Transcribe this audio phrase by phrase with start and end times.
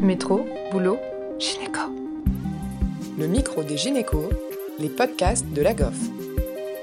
[0.00, 0.98] Métro, boulot,
[1.38, 1.80] gynéco.
[3.18, 4.28] Le micro des gynécos,
[4.78, 5.96] les podcasts de la GOF.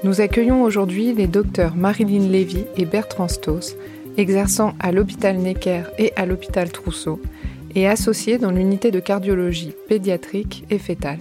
[0.02, 3.76] Nous accueillons aujourd'hui les docteurs Marilyn Lévy et Bertrand Stoss,
[4.16, 7.20] exerçant à l'hôpital Necker et à l'hôpital Trousseau,
[7.76, 11.20] et associés dans l'unité de cardiologie pédiatrique et fétale.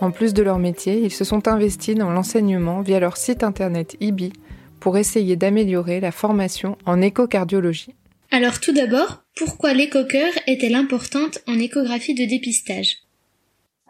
[0.00, 3.96] En plus de leur métier, ils se sont investis dans l'enseignement via leur site internet
[4.00, 4.32] IBI
[4.80, 7.94] pour essayer d'améliorer la formation en échocardiologie.
[8.32, 12.98] Alors tout d'abord, pourquoi l'écho-cœur est-elle importante en échographie de dépistage?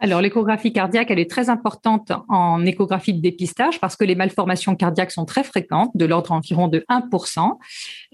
[0.03, 4.75] Alors, l'échographie cardiaque, elle est très importante en échographie de dépistage parce que les malformations
[4.75, 7.51] cardiaques sont très fréquentes, de l'ordre environ de 1%.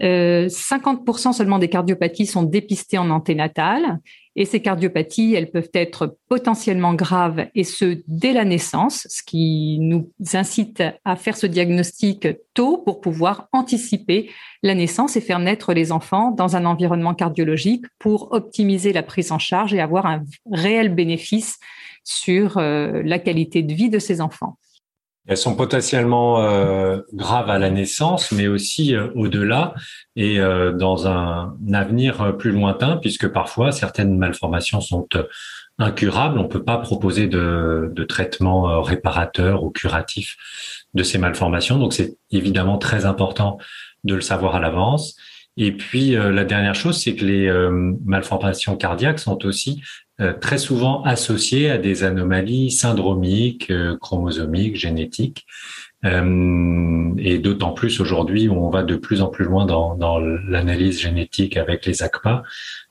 [0.01, 3.99] 50% euh, seulement des cardiopathies sont dépistées en anténatale
[4.37, 9.79] et ces cardiopathies, elles peuvent être potentiellement graves et ce dès la naissance, ce qui
[9.81, 14.29] nous incite à faire ce diagnostic tôt pour pouvoir anticiper
[14.61, 19.31] la naissance et faire naître les enfants dans un environnement cardiologique pour optimiser la prise
[19.31, 21.59] en charge et avoir un réel bénéfice
[22.03, 24.57] sur euh, la qualité de vie de ces enfants.
[25.27, 29.75] Elles sont potentiellement euh, graves à la naissance, mais aussi euh, au-delà
[30.15, 35.07] et euh, dans un avenir plus lointain, puisque parfois certaines malformations sont
[35.77, 36.39] incurables.
[36.39, 40.37] On ne peut pas proposer de, de traitement réparateur ou curatif
[40.93, 41.77] de ces malformations.
[41.77, 43.57] Donc c'est évidemment très important
[44.05, 45.17] de le savoir à l'avance.
[45.57, 47.51] Et puis la dernière chose, c'est que les
[48.05, 49.81] malformations cardiaques sont aussi
[50.19, 55.45] euh, très souvent associés à des anomalies syndromiques, euh, chromosomiques, génétiques.
[56.05, 60.19] Euh, et d'autant plus aujourd'hui où on va de plus en plus loin dans, dans
[60.19, 62.43] l'analyse génétique avec les ACPA,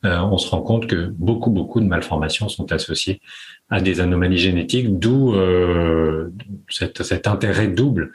[0.02, 3.20] on se rend compte que beaucoup, beaucoup de malformations sont associées
[3.70, 5.36] à des anomalies génétiques, d'où
[6.68, 8.12] cet, cet, intérêt double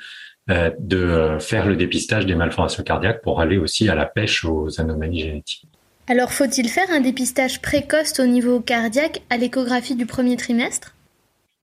[0.48, 5.22] de faire le dépistage des malformations cardiaques pour aller aussi à la pêche aux anomalies
[5.22, 5.68] génétiques.
[6.08, 10.96] Alors faut-il faire un dépistage précoce au niveau cardiaque à l'échographie du premier trimestre?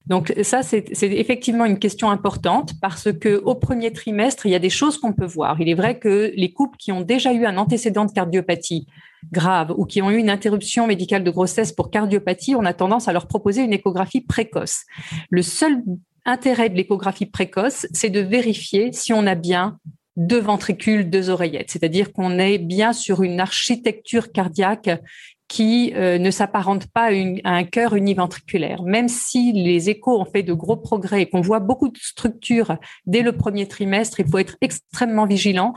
[0.07, 4.59] Donc ça, c'est effectivement une question importante parce que au premier trimestre, il y a
[4.59, 5.61] des choses qu'on peut voir.
[5.61, 8.87] Il est vrai que les couples qui ont déjà eu un antécédent de cardiopathie
[9.33, 13.07] grave ou qui ont eu une interruption médicale de grossesse pour cardiopathie, on a tendance
[13.09, 14.85] à leur proposer une échographie précoce.
[15.29, 15.83] Le seul
[16.29, 19.79] intérêt de l'échographie précoce, c'est de vérifier si on a bien
[20.17, 21.71] deux ventricules, deux oreillettes.
[21.71, 24.91] C'est-à-dire qu'on est bien sur une architecture cardiaque
[25.49, 27.11] qui euh, ne s'apparente pas
[27.45, 28.83] à, un cœur univentriculaire.
[28.83, 32.77] Même si les échos ont fait de gros progrès et qu'on voit beaucoup de structures
[33.07, 35.73] dès le premier trimestre, il faut être extrêmement vigilant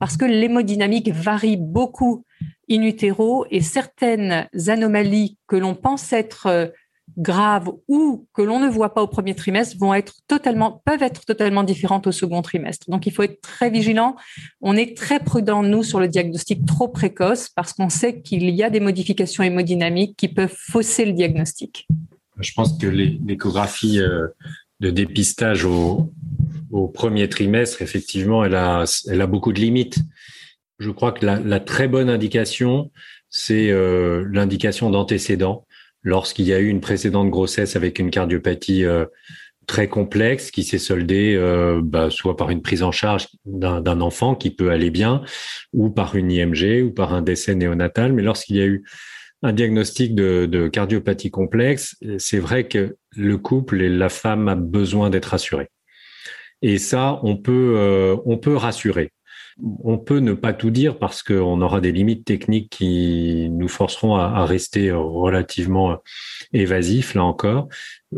[0.00, 2.24] parce que l'hémodynamique varie beaucoup
[2.68, 6.66] in utero et certaines anomalies que l'on pense être euh,
[7.16, 11.24] graves ou que l'on ne voit pas au premier trimestre vont être totalement, peuvent être
[11.24, 12.88] totalement différentes au second trimestre.
[12.90, 14.16] Donc, il faut être très vigilant.
[14.60, 18.62] On est très prudent, nous, sur le diagnostic trop précoce parce qu'on sait qu'il y
[18.62, 21.86] a des modifications hémodynamiques qui peuvent fausser le diagnostic.
[22.38, 24.28] Je pense que l'échographie euh,
[24.80, 26.10] de dépistage au,
[26.94, 29.98] premier trimestre, effectivement, elle a, beaucoup de limites.
[30.78, 32.90] Je crois que la, très bonne indication,
[33.28, 35.66] c'est euh, l'indication d'antécédent
[36.02, 39.06] lorsqu'il y a eu une précédente grossesse avec une cardiopathie euh,
[39.66, 44.34] très complexe qui s'est soldée euh, bah, soit par une prise en charge d'un enfant
[44.34, 45.22] qui peut aller bien,
[45.72, 48.12] ou par une IMG, ou par un décès néonatal.
[48.12, 48.84] Mais lorsqu'il y a eu
[49.42, 55.10] un diagnostic de, cardiopathie complexe, c'est vrai que le couple et la femme a besoin
[55.10, 55.68] d'être rassurés.
[56.62, 59.12] Et ça, on peut, euh, on peut rassurer.
[59.60, 64.16] On peut ne pas tout dire parce qu'on aura des limites techniques qui nous forceront
[64.16, 65.98] à, rester relativement
[66.52, 67.68] évasifs, là encore.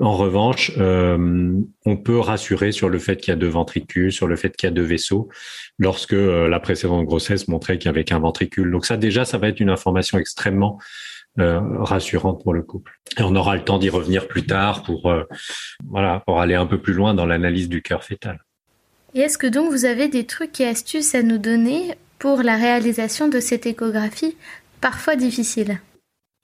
[0.01, 4.27] En revanche, euh, on peut rassurer sur le fait qu'il y a deux ventricules, sur
[4.27, 5.29] le fait qu'il y a deux vaisseaux,
[5.79, 8.71] lorsque euh, la précédente grossesse montrait qu'il y avait qu'un ventricule.
[8.71, 10.79] Donc ça, déjà, ça va être une information extrêmement
[11.39, 12.93] euh, rassurante pour le couple.
[13.19, 15.13] Et on aura le temps d'y revenir plus tard pour,
[15.89, 18.41] voilà, pour aller un peu plus loin dans l'analyse du cœur fœtal.
[19.15, 22.57] Et est-ce que donc vous avez des trucs et astuces à nous donner pour la
[22.57, 24.37] réalisation de cette échographie
[24.81, 25.79] parfois difficile?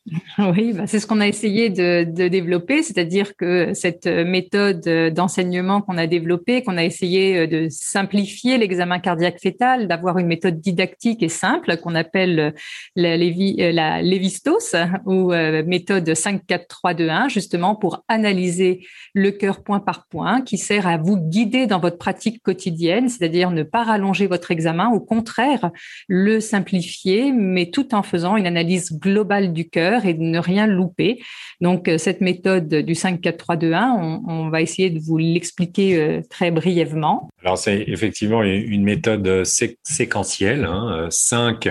[0.39, 4.81] Oui, bah, c'est ce qu'on a essayé de, développer, c'est-à-dire que cette méthode
[5.15, 10.27] d'enseignement qu'on a développée, qu'on a essayé euh, de simplifier l'examen cardiaque fœtal, d'avoir une
[10.27, 12.55] méthode didactique et simple qu'on appelle
[12.97, 14.75] la, Lévi, euh, la Lévistos
[15.05, 20.07] ou euh, méthode 5 4 3 2 1 justement pour analyser le cœur point par
[20.07, 24.51] point qui sert à vous guider dans votre pratique quotidienne, c'est-à-dire ne pas rallonger votre
[24.51, 25.71] examen, au contraire,
[26.09, 30.67] le simplifier mais tout en faisant une analyse globale du cœur et de ne rien
[30.67, 31.21] louper.
[31.61, 35.19] Donc, euh, cette méthode du 5, 4, 3, 2, 1, on, va essayer de vous
[35.19, 37.29] l'expliquer euh, très brièvement.
[37.43, 40.65] Alors, c'est effectivement une méthode euh, séquentielle.
[40.65, 41.07] Hein.
[41.11, 41.69] 5,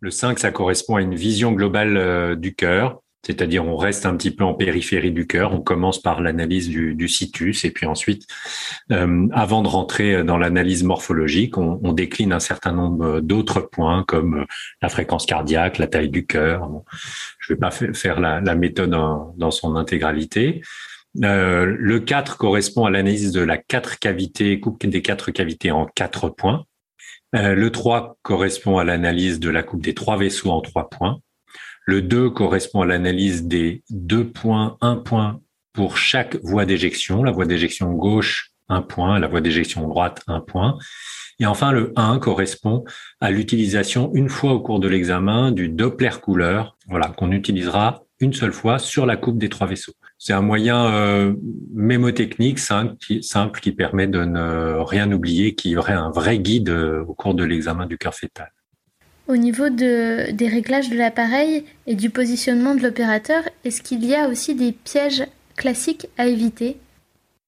[0.00, 3.00] le 5, ça correspond à une vision globale du cœur.
[3.26, 5.52] C'est-à-dire on reste un petit peu en périphérie du cœur.
[5.52, 8.26] On commence par l'analyse du, du, situs et puis ensuite,
[8.92, 14.04] euh, avant de rentrer dans l'analyse morphologique, on, on, décline un certain nombre d'autres points
[14.06, 14.46] comme
[14.80, 16.68] la fréquence cardiaque, la taille du cœur.
[17.38, 20.62] Je ne vais pas faire la, la méthode dans son intégralité.
[21.24, 25.86] Euh, le 4 correspond à l'analyse de la quatre cavités, coupe des quatre cavités en
[25.86, 26.64] quatre points.
[27.34, 31.20] Euh, le 3 correspond à l'analyse de la coupe des trois vaisseaux en trois points.
[31.90, 35.40] Le 2 correspond à l'analyse des deux points, un point
[35.72, 37.24] pour chaque voie d'éjection.
[37.24, 39.18] La voie d'éjection gauche, un point.
[39.18, 40.78] La voie d'éjection droite, un point.
[41.40, 42.84] Et enfin, le 1 correspond
[43.20, 48.34] à l'utilisation une fois au cours de l'examen du Doppler couleur, voilà, qu'on utilisera une
[48.34, 49.94] seule fois sur la coupe des trois vaisseaux.
[50.16, 51.34] C'est un moyen euh,
[51.74, 57.14] mémotechnique simple qui, permet de ne rien oublier, qui aurait un vrai guide euh, au
[57.14, 58.52] cours de l'examen du cœur fœtal.
[59.28, 64.14] Au niveau de, des réglages de l'appareil et du positionnement de l'opérateur, est-ce qu'il y
[64.14, 65.24] a aussi des pièges
[65.56, 66.76] classiques à éviter?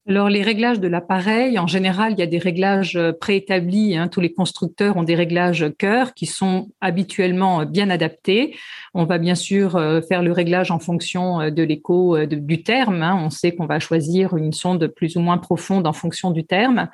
[0.08, 3.96] Alors les réglages de l'appareil, en général, il y a des réglages préétablis.
[3.96, 4.08] Hein.
[4.08, 8.56] Tous les constructeurs ont des réglages cœur qui sont habituellement bien adaptés.
[8.94, 13.02] On va bien sûr euh, faire le réglage en fonction euh, de l'écho du terme.
[13.02, 13.18] Hein.
[13.24, 16.88] On sait qu'on va choisir une sonde plus ou moins profonde en fonction du terme.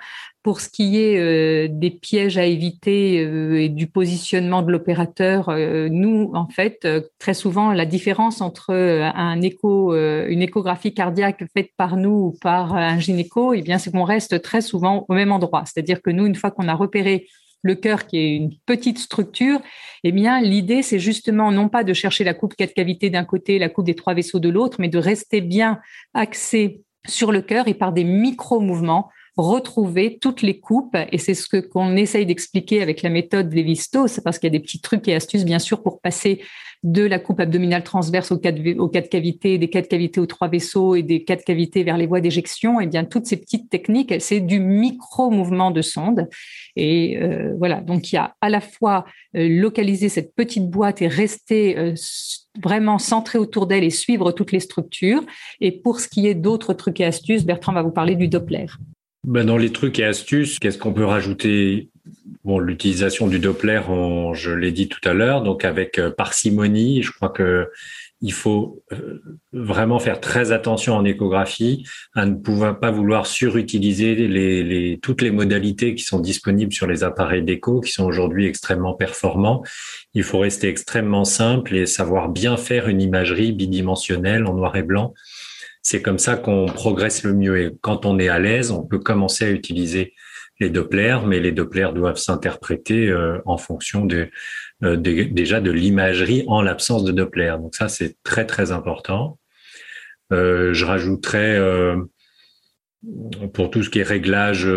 [0.44, 5.48] Pour ce qui est euh, des pièges à éviter euh, et du positionnement de l'opérateur,
[5.48, 11.72] euh, nous, en fait, très souvent, la différence entre un écho, une échographie cardiaque faite
[11.76, 15.32] par nous ou par un gynéco, eh bien, c'est qu'on reste très souvent au même
[15.32, 15.64] endroit.
[15.66, 17.26] C'est-à-dire que nous, une fois qu'on a repéré
[17.62, 19.60] le cœur qui est une petite structure,
[20.04, 23.58] eh bien, l'idée, c'est justement non pas de chercher la coupe quatre cavités d'un côté,
[23.58, 25.80] la coupe des trois vaisseaux de l'autre, mais de rester bien
[26.14, 29.10] axé sur le cœur et par des micro-mouvements
[29.46, 30.96] retrouver toutes les coupes.
[31.12, 34.58] Et c'est ce que qu'on essaye d'expliquer avec la méthode Lévi-Strauss, parce qu'il y a
[34.58, 36.40] des petits trucs et astuces, bien sûr, pour passer
[36.84, 41.02] de la coupe abdominale transverse aux quatre, cavités, des quatre cavités aux trois vaisseaux et
[41.02, 42.80] des quatre cavités vers les voies d'éjection.
[42.80, 46.28] Et bien, toutes ces petites techniques, c'est du micro-mouvement de sonde.
[46.76, 49.04] Et euh, voilà, donc il y a à la fois
[49.36, 51.94] euh, localiser cette petite boîte et rester euh,
[52.62, 55.24] vraiment centré autour d'elle et suivre toutes les structures.
[55.60, 58.66] Et pour ce qui est d'autres trucs et astuces, Bertrand va vous parler du Doppler.
[59.28, 61.90] Ben dans les trucs et astuces, qu'est-ce qu'on peut rajouter?
[62.44, 63.82] Bon, l'utilisation du Doppler,
[64.32, 67.02] je l'ai dit tout à l'heure, donc avec euh, parcimonie.
[67.02, 67.68] Je crois que
[68.22, 69.20] il faut euh,
[69.52, 71.84] vraiment faire très attention en échographie
[72.14, 76.86] à ne pouvoir pas vouloir surutiliser les, les, toutes les modalités qui sont disponibles sur
[76.86, 79.62] les appareils d'écho, qui sont aujourd'hui extrêmement performants.
[80.14, 84.82] Il faut rester extrêmement simple et savoir bien faire une imagerie bidimensionnelle en noir et
[84.82, 85.12] blanc
[85.88, 87.58] c'est comme ça qu'on progresse le mieux.
[87.58, 90.12] Et quand on est à l'aise, on peut commencer à utiliser
[90.60, 94.28] les Doppler, mais les Doppler doivent s'interpréter euh, en fonction de,
[94.84, 97.54] euh, déjà de l'imagerie en l'absence de Doppler.
[97.58, 99.38] Donc ça, c'est très très important.
[100.30, 101.58] Euh, je rajouterais
[103.54, 104.68] pour tout ce qui est réglage,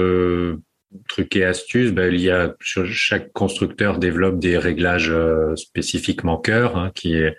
[1.09, 5.13] trucs et astuces, ben, il y a chaque constructeur développe des réglages
[5.55, 7.35] spécifiquement cœur, hein, qui est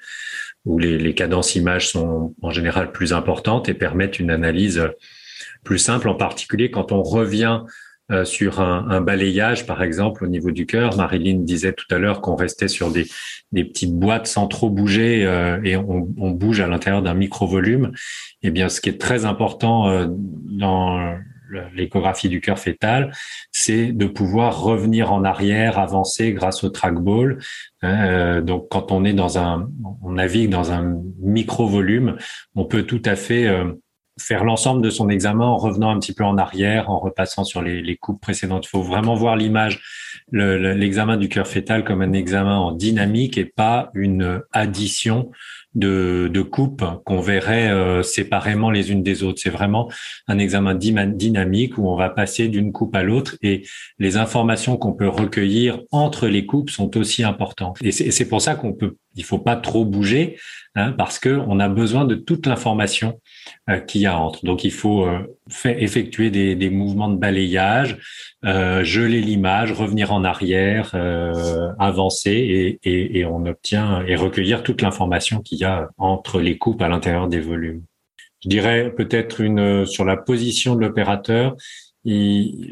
[0.65, 4.83] où les, les cadences images sont en général plus importantes et permettent une analyse
[5.65, 7.61] plus simple, en particulier quand on revient
[8.11, 10.97] euh, sur un, un, balayage, par exemple, au niveau du cœur.
[10.97, 13.07] Marilyn disait tout à l'heure qu'on restait sur des,
[13.53, 17.93] des, petites boîtes sans trop bouger euh, et on, on, bouge à l'intérieur d'un micro-volume.
[18.43, 21.17] Eh bien, ce qui est très important euh, dans
[21.75, 23.13] l'échographie du cœur fœtal,
[23.51, 27.39] c'est de pouvoir revenir en arrière, avancer grâce au trackball.
[27.85, 29.69] Euh, donc, quand on est dans un,
[30.03, 32.17] on navigue dans un micro volume,
[32.55, 33.73] on peut tout à fait euh,
[34.21, 37.63] faire l'ensemble de son examen en revenant un petit peu en arrière, en repassant sur
[37.63, 38.67] les, les coupes précédentes.
[38.67, 39.81] Il faut vraiment voir l'image,
[40.31, 45.31] l'examen du cœur fœtal comme un examen en dynamique et pas une addition
[45.75, 49.41] de, de coupes qu'on verrait euh, séparément les unes des autres.
[49.43, 49.91] C'est vraiment
[50.29, 53.63] un examen dynamique où on va passer d'une coupe à l'autre et
[53.99, 57.79] les informations qu'on peut recueillir entre les coupes sont aussi importantes.
[57.83, 60.39] Et c'est pour ça qu'on peut, il faut pas trop bouger
[60.75, 63.21] hein, parce que on a besoin de toute l'information
[63.71, 64.45] euh, qu'il y a entre.
[64.45, 65.21] Donc il faut euh,
[65.65, 67.99] effectuer des, des, mouvements de balayage,
[68.45, 74.63] euh, geler l'image, revenir en arrière, euh, avancer et, et, et, on obtient et recueillir
[74.63, 75.62] toute l'information qu'il y a
[75.99, 77.83] entre les coupes à l'intérieur des volumes.
[78.43, 81.57] Je dirais peut-être une sur la position de l'opérateur.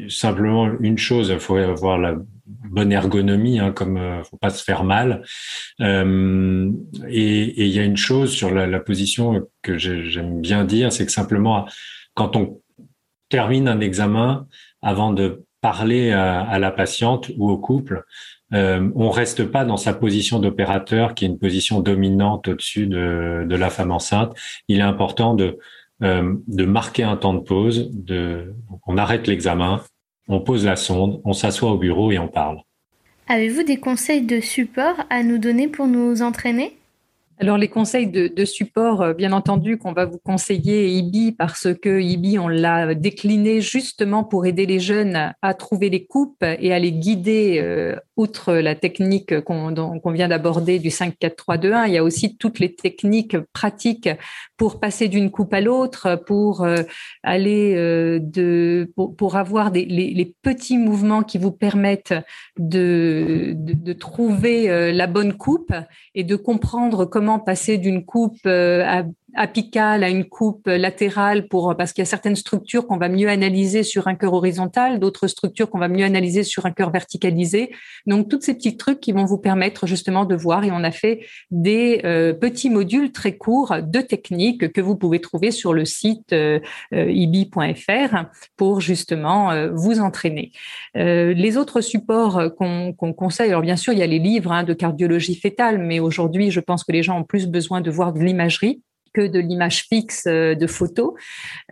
[0.09, 4.63] Simplement une chose, il faut avoir la bonne ergonomie, hein, comme euh, faut pas se
[4.63, 5.23] faire mal.
[5.79, 6.69] Euh,
[7.07, 11.11] et il y a une chose sur la position que j'aime bien dire, c'est que
[11.11, 11.65] simplement
[12.13, 12.61] quand on
[13.29, 14.47] termine un examen,
[14.81, 18.03] avant de parler à, la patiente ou au couple,
[18.53, 23.45] euh, on reste pas dans sa position d'opérateur, qui est une position dominante au-dessus de,
[23.47, 24.33] de, la femme enceinte.
[24.67, 25.57] Il est important de,
[26.03, 27.89] euh, de marquer un temps de pause.
[27.93, 28.53] De,
[28.85, 29.81] on arrête l'examen,
[30.27, 32.59] on pose la sonde, on s'assoit au bureau et on parle.
[33.27, 36.77] Avez-vous des conseils de support à nous donner pour nous entraîner?
[37.41, 41.99] Alors les conseils de, support, euh, bien entendu, qu'on va vous conseiller IBI parce que
[41.99, 46.77] IBI, on l'a décliné justement pour aider les jeunes à trouver les coupes et à
[46.77, 51.87] les guider euh, outre la technique qu'on vient d'aborder du 5-4-3-2-1.
[51.87, 54.09] Il y a aussi toutes les techniques pratiques
[54.55, 56.83] pour passer d'une coupe à l'autre, pour euh,
[57.23, 57.73] aller
[58.19, 62.13] de, pour, avoir des, les, petits mouvements qui vous permettent
[62.59, 65.73] de, de, de trouver la bonne coupe
[66.13, 69.03] et de comprendre comment passer d'une coupe euh, à
[69.35, 73.29] apicale à une coupe latérale pour parce qu'il y a certaines structures qu'on va mieux
[73.29, 77.71] analyser sur un cœur horizontal, d'autres structures qu'on va mieux analyser sur un cœur verticalisé.
[78.05, 80.91] Donc toutes ces petits trucs qui vont vous permettre justement de voir et on a
[80.91, 85.85] fait des euh, petits modules très courts de techniques que vous pouvez trouver sur le
[85.85, 86.59] site euh,
[86.93, 88.25] euh ibi.fr
[88.57, 90.51] pour justement euh, vous entraîner.
[90.95, 94.73] les autres supports qu'on conseille, alors bien sûr il y a les livres hein, de
[94.73, 98.19] cardiologie fétale, mais aujourd'hui je pense que les gens ont plus besoin de voir de
[98.19, 98.81] l'imagerie
[99.13, 101.13] que de l'image fixe euh, de photos.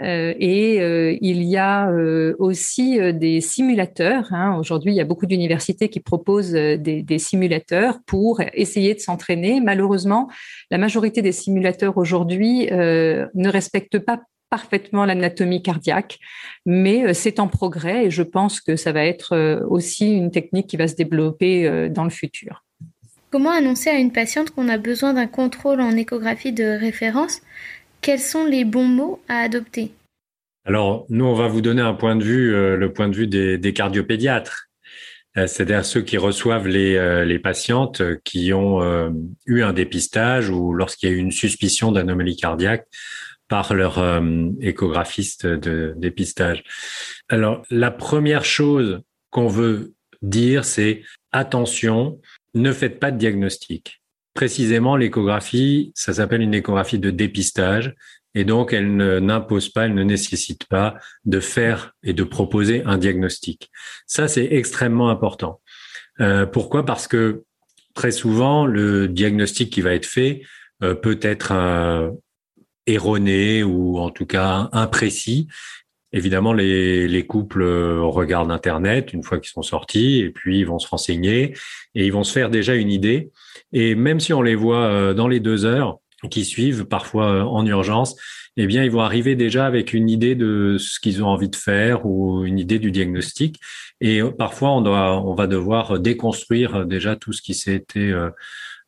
[0.01, 1.89] Euh, et euh, il y a
[2.37, 4.27] aussi des simulateurs.
[4.31, 4.57] Hein.
[4.57, 9.61] Aujourd'hui, il y a beaucoup d'universités qui proposent des, des, simulateurs pour essayer de s'entraîner.
[9.61, 10.29] Malheureusement,
[10.71, 16.19] la majorité des simulateurs aujourd'hui ne respectent pas parfaitement l'anatomie cardiaque,
[16.65, 20.77] mais c'est en progrès et je pense que ça va être aussi une technique qui
[20.77, 22.63] va se développer dans le futur.
[23.31, 27.41] Comment annoncer à une patiente qu'on a besoin d'un contrôle en échographie de référence?
[28.01, 29.91] Quels sont les bons mots à adopter?
[30.65, 33.27] Alors, nous, on va vous donner un point de vue, euh, le point de vue
[33.27, 34.69] des, cardiopédiatres.
[35.37, 38.81] Euh, c'est-à-dire ceux qui reçoivent les, euh, patientes qui ont
[39.45, 42.87] eu un dépistage ou lorsqu'il y a eu une suspicion d'anomalie cardiaque
[43.47, 44.03] par leur
[44.59, 46.63] échographiste de dépistage.
[47.29, 52.19] Alors, la première chose qu'on veut dire, c'est attention,
[52.53, 54.01] ne faites pas de diagnostic.
[54.33, 57.95] Précisément, l'échographie, ça s'appelle une échographie de dépistage,
[58.35, 62.97] et donc elle n'impose pas, elle ne nécessite pas de faire et de proposer un
[62.97, 63.71] diagnostic.
[64.05, 65.61] Ça, c'est extrêmement important.
[66.21, 66.85] Euh, pourquoi?
[66.85, 67.43] Parce que
[67.95, 70.43] très souvent, le diagnostic qui va être fait
[70.83, 72.11] euh, peut être euh,
[72.85, 75.47] erroné ou en tout cas imprécis,
[76.11, 80.79] Évidemment, les, les, couples regardent Internet une fois qu'ils sont sortis et puis ils vont
[80.79, 81.53] se renseigner
[81.93, 83.29] et ils vont se faire déjà une idée.
[83.73, 85.99] Et même si on les voit euh, dans les deux heures
[86.31, 88.15] qui suivent, parfois euh, en urgence,
[88.57, 91.55] eh bien, ils vont arriver déjà avec une idée de ce qu'ils ont envie de
[91.55, 93.59] faire ou une idée du diagnostic.
[94.01, 98.13] Et euh, parfois, on doit, on va devoir déconstruire déjà tout ce qui s'est été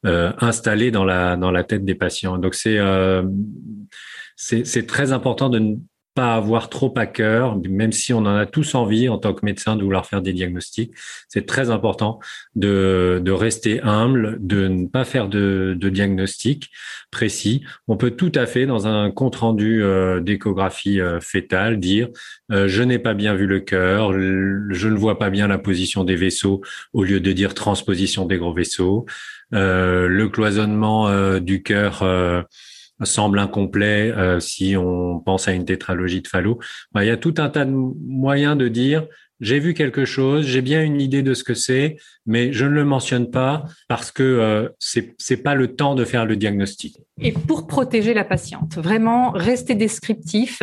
[0.04, 2.40] euh, installé dans la dans la tête des patients.
[2.40, 3.22] Donc c'est euh,
[4.36, 5.78] c'est très important de
[6.14, 9.46] pas avoir trop à cœur, même si on en a tous envie en tant que
[9.46, 10.94] médecin de vouloir faire des diagnostics.
[11.30, 12.20] C'est très important
[12.56, 16.70] de, de rester humble, de ne pas faire de, de diagnostic
[17.12, 17.64] précis.
[17.88, 22.10] On peut tout à fait, dans un compte rendu euh, d'échographie euh, fétale, dire
[22.52, 26.04] euh, je n'ai pas bien vu le cœur, je ne vois pas bien la position
[26.04, 26.62] des vaisseaux,
[26.94, 29.06] au lieu de dire transposition des gros vaisseaux.
[29.52, 32.04] le cloisonnement du cœur
[33.06, 36.60] semble incomplet euh, si on pense à une tétralogie de Fallot.
[36.92, 39.08] Bah, il y a tout un tas de moyens de dire
[39.42, 42.70] j'ai vu quelque chose, j'ai bien une idée de ce que c'est, mais je ne
[42.70, 46.98] le mentionne pas parce que euh, c'est c'est pas le temps de faire le diagnostic.
[47.20, 50.62] Et pour protéger la patiente, vraiment rester descriptif.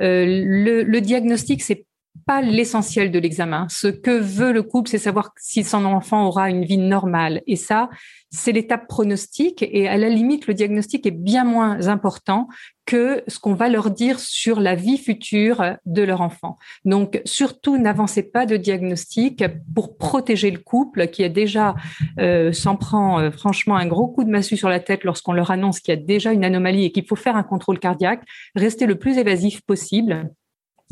[0.00, 1.84] Euh, le, le diagnostic, c'est
[2.26, 3.66] pas l'essentiel de l'examen.
[3.68, 7.42] Ce que veut le couple, c'est savoir si son enfant aura une vie normale.
[7.46, 7.90] Et ça,
[8.30, 9.64] c'est l'étape pronostique.
[9.68, 12.48] Et à la limite, le diagnostic est bien moins important
[12.86, 16.58] que ce qu'on va leur dire sur la vie future de leur enfant.
[16.84, 21.74] Donc, surtout, n'avancez pas de diagnostic pour protéger le couple qui a déjà
[22.18, 25.50] euh, s'en prend euh, franchement un gros coup de massue sur la tête lorsqu'on leur
[25.50, 28.22] annonce qu'il y a déjà une anomalie et qu'il faut faire un contrôle cardiaque.
[28.54, 30.30] Restez le plus évasif possible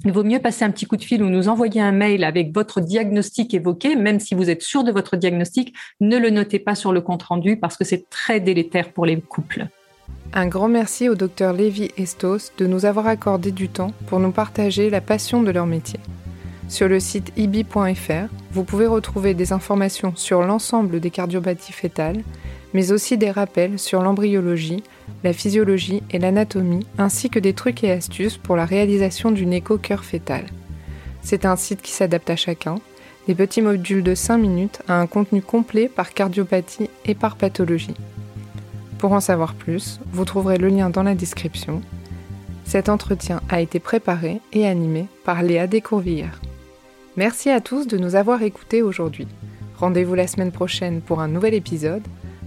[0.04, 2.54] il vaut mieux passer un petit coup de fil ou nous envoyer un mail avec
[2.54, 6.74] votre diagnostic évoqué, même si vous êtes sûr de votre diagnostic, ne le notez pas
[6.74, 9.66] sur le compte rendu parce que c'est très délétère pour les couples.
[10.32, 14.30] Un grand merci au docteur Lévi Estos de nous avoir accordé du temps pour nous
[14.30, 16.00] partager la passion de leur métier.
[16.68, 22.22] Sur le site ibi.fr, vous pouvez retrouver des informations sur l'ensemble des cardiopathies fétales,
[22.72, 24.84] mais aussi des rappels sur l'embryologie,
[25.24, 29.78] la physiologie et l'anatomie, ainsi que des trucs et astuces pour la réalisation d'une écho
[29.78, 30.46] cœur fétal.
[31.22, 32.76] C'est un site qui s'adapte à chacun,
[33.26, 37.94] des petits modules de 5 minutes à un contenu complet par cardiopathie et par pathologie.
[38.98, 41.82] Pour en savoir plus, vous trouverez le lien dans la description.
[42.64, 46.40] Cet entretien a été préparé et animé par Léa Descourvillères.
[47.16, 49.26] Merci à tous de nous avoir écoutés aujourd'hui.
[49.76, 52.02] Rendez-vous la semaine prochaine pour un nouvel épisode.